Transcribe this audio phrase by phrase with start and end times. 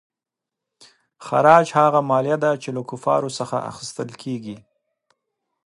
[1.25, 4.57] خراج هغه مالیه ده چې له کفارو څخه اخیستل کیږي.